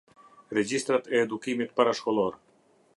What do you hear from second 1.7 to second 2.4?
parashkollor.